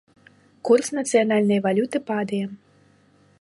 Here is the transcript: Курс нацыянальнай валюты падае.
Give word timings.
Курс 0.69 0.87
нацыянальнай 0.99 1.59
валюты 1.67 1.97
падае. 2.09 2.41